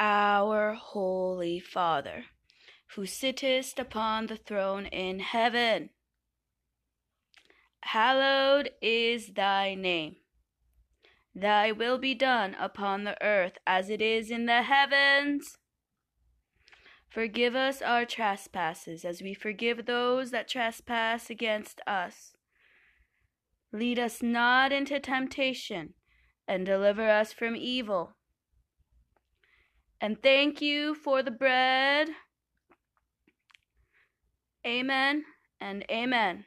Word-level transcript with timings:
Our 0.00 0.74
Holy 0.74 1.58
Father, 1.58 2.26
who 2.94 3.04
sittest 3.04 3.80
upon 3.80 4.28
the 4.28 4.36
throne 4.36 4.86
in 4.86 5.18
heaven, 5.18 5.90
hallowed 7.80 8.70
is 8.80 9.32
thy 9.34 9.74
name. 9.74 10.16
Thy 11.34 11.72
will 11.72 11.98
be 11.98 12.14
done 12.14 12.54
upon 12.60 13.02
the 13.02 13.20
earth 13.20 13.58
as 13.66 13.90
it 13.90 14.00
is 14.00 14.30
in 14.30 14.46
the 14.46 14.62
heavens. 14.62 15.56
Forgive 17.08 17.56
us 17.56 17.82
our 17.82 18.04
trespasses 18.04 19.04
as 19.04 19.20
we 19.20 19.34
forgive 19.34 19.86
those 19.86 20.30
that 20.30 20.46
trespass 20.46 21.28
against 21.28 21.80
us. 21.88 22.34
Lead 23.72 23.98
us 23.98 24.22
not 24.22 24.72
into 24.72 25.00
temptation 25.00 25.94
and 26.46 26.64
deliver 26.64 27.10
us 27.10 27.32
from 27.32 27.56
evil. 27.56 28.17
And 30.00 30.22
thank 30.22 30.62
you 30.62 30.94
for 30.94 31.22
the 31.22 31.30
bread. 31.30 32.08
Amen 34.66 35.24
and 35.60 35.84
amen. 35.90 36.44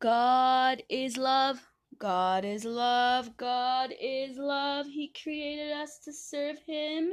God 0.00 0.82
is 0.88 1.16
love. 1.16 1.60
God 1.98 2.44
is 2.44 2.64
love. 2.64 3.36
God 3.36 3.94
is 4.00 4.36
love. 4.36 4.86
He 4.86 5.12
created 5.22 5.72
us 5.72 5.98
to 6.04 6.12
serve 6.12 6.56
Him 6.66 7.12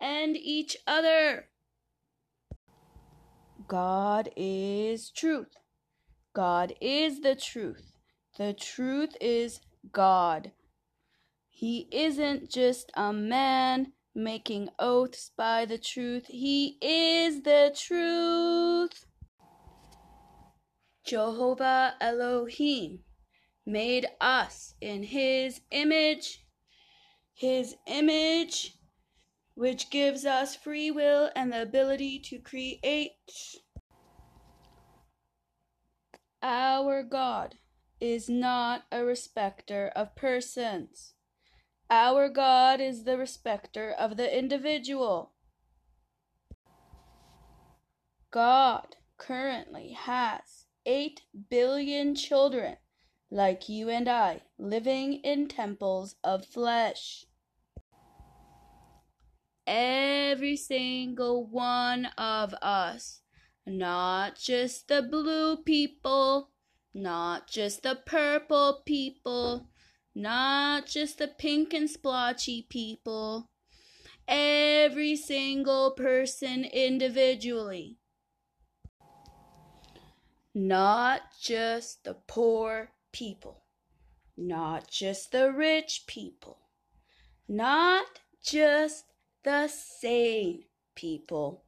and 0.00 0.36
each 0.36 0.76
other. 0.86 1.48
God 3.68 4.30
is 4.36 5.10
truth. 5.10 5.56
God 6.34 6.72
is 6.80 7.20
the 7.20 7.34
truth. 7.34 7.92
The 8.38 8.54
truth 8.54 9.14
is 9.20 9.60
God. 9.92 10.52
He 11.50 11.86
isn't 11.92 12.50
just 12.50 12.90
a 12.94 13.12
man 13.12 13.92
making 14.14 14.70
oaths 14.78 15.32
by 15.36 15.66
the 15.66 15.76
truth. 15.76 16.28
He 16.28 16.78
is 16.80 17.42
the 17.42 17.76
truth. 17.78 19.04
Jehovah 21.04 21.94
Elohim 22.00 23.00
made 23.66 24.06
us 24.18 24.74
in 24.80 25.02
his 25.02 25.60
image. 25.70 26.46
His 27.34 27.76
image, 27.86 28.78
which 29.54 29.90
gives 29.90 30.24
us 30.24 30.56
free 30.56 30.90
will 30.90 31.30
and 31.36 31.52
the 31.52 31.60
ability 31.60 32.18
to 32.30 32.38
create. 32.38 33.12
Our 36.42 37.02
God 37.02 37.56
is 38.02 38.28
not 38.28 38.82
a 38.90 39.04
respecter 39.04 39.92
of 39.94 40.16
persons. 40.16 41.14
Our 41.88 42.28
God 42.28 42.80
is 42.80 43.04
the 43.04 43.16
respecter 43.16 43.92
of 43.92 44.16
the 44.16 44.36
individual. 44.36 45.34
God 48.32 48.96
currently 49.18 49.92
has 49.92 50.66
8 50.84 51.20
billion 51.48 52.16
children 52.16 52.76
like 53.30 53.68
you 53.68 53.88
and 53.88 54.08
I 54.08 54.40
living 54.58 55.20
in 55.22 55.46
temples 55.46 56.16
of 56.24 56.44
flesh. 56.44 57.26
Every 59.64 60.56
single 60.56 61.46
one 61.46 62.06
of 62.18 62.52
us, 62.54 63.20
not 63.64 64.36
just 64.40 64.88
the 64.88 65.02
blue 65.02 65.58
people, 65.58 66.51
not 66.94 67.48
just 67.48 67.82
the 67.82 67.98
purple 68.06 68.82
people, 68.84 69.68
not 70.14 70.86
just 70.86 71.18
the 71.18 71.28
pink 71.28 71.72
and 71.72 71.88
splotchy 71.88 72.66
people, 72.68 73.50
every 74.28 75.16
single 75.16 75.92
person 75.92 76.64
individually. 76.64 77.96
Not 80.54 81.22
just 81.40 82.04
the 82.04 82.14
poor 82.26 82.90
people, 83.10 83.64
not 84.36 84.90
just 84.90 85.32
the 85.32 85.50
rich 85.50 86.04
people, 86.06 86.58
not 87.48 88.04
just 88.44 89.06
the 89.44 89.68
sane 89.68 90.64
people, 90.94 91.64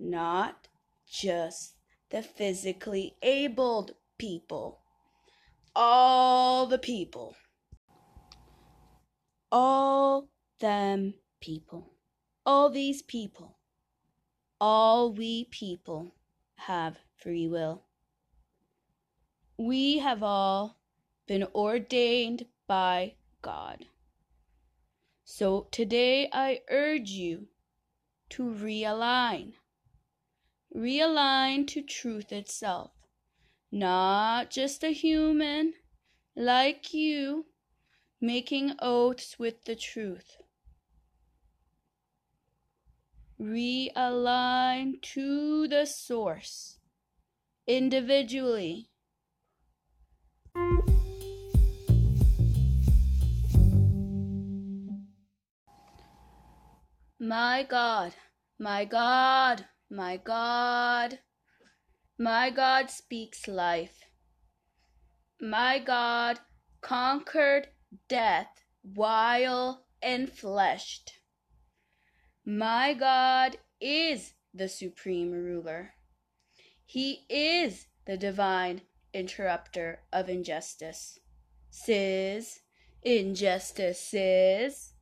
not 0.00 0.66
just 1.08 1.74
the 2.10 2.22
physically 2.22 3.16
abled 3.22 3.92
people, 4.18 4.80
all 5.74 6.66
the 6.66 6.78
people, 6.78 7.36
all 9.50 10.28
them 10.60 11.14
people, 11.40 11.92
all 12.44 12.68
these 12.68 13.02
people, 13.02 13.58
all 14.60 15.12
we 15.12 15.44
people 15.44 16.14
have 16.56 16.96
free 17.16 17.46
will. 17.46 17.84
We 19.56 19.98
have 19.98 20.22
all 20.22 20.78
been 21.26 21.44
ordained 21.54 22.46
by 22.66 23.14
God. 23.42 23.84
So 25.24 25.68
today 25.70 26.28
I 26.32 26.62
urge 26.70 27.10
you 27.10 27.48
to 28.30 28.42
realign. 28.42 29.52
Realign 30.74 31.66
to 31.68 31.82
truth 31.82 32.32
itself, 32.32 32.92
not 33.70 34.50
just 34.50 34.82
a 34.82 34.90
human 34.90 35.74
like 36.36 36.92
you 36.94 37.46
making 38.20 38.74
oaths 38.80 39.38
with 39.38 39.64
the 39.64 39.76
truth. 39.76 40.36
Realign 43.40 45.00
to 45.02 45.68
the 45.68 45.86
source 45.86 46.78
individually 47.66 48.88
My 57.20 57.66
God, 57.68 58.14
my 58.60 58.84
God, 58.84 59.66
my 59.90 60.18
God, 60.18 61.18
my 62.18 62.50
God 62.50 62.90
speaks 62.90 63.46
life. 63.46 64.04
My 65.40 65.78
God 65.78 66.40
conquered 66.80 67.68
death 68.08 68.64
while 68.82 69.84
enfleshed. 70.02 71.10
My 72.44 72.92
God 72.94 73.58
is 73.80 74.32
the 74.52 74.68
supreme 74.68 75.30
ruler. 75.30 75.94
He 76.84 77.24
is 77.28 77.86
the 78.04 78.16
divine 78.16 78.82
interrupter 79.14 80.00
of 80.12 80.28
injustice. 80.28 81.20
Sis, 81.70 82.60
injustices. 83.02 84.94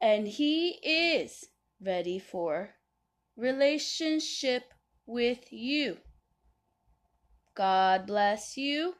And 0.00 0.28
he 0.28 0.72
is 0.82 1.46
ready 1.80 2.18
for 2.18 2.75
relationship 3.36 4.64
with 5.06 5.52
you. 5.52 5.98
God 7.54 8.06
bless 8.06 8.56
you, 8.56 8.94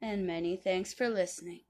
and 0.00 0.26
many 0.26 0.56
thanks 0.56 0.94
for 0.94 1.08
listening. 1.08 1.60